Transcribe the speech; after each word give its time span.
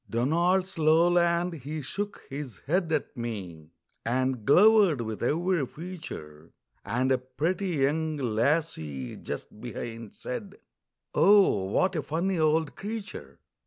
Donald's 0.09 0.79
lowland, 0.79 1.53
he 1.61 1.83
shook 1.83 2.23
his 2.27 2.57
head 2.65 2.91
at 2.91 3.15
me, 3.15 3.69
And 4.03 4.47
glowered 4.47 5.01
with 5.01 5.21
every 5.21 5.63
feature, 5.67 6.49
And 6.83 7.11
a 7.11 7.19
pretty 7.19 7.67
young 7.85 8.17
lassie 8.17 9.15
just 9.15 9.61
behind 9.61 10.15
Said: 10.15 10.55
"Oh, 11.13 11.65
what 11.65 11.95
a 11.95 12.01
funny 12.01 12.39
old 12.39 12.75
creature!" 12.75 13.37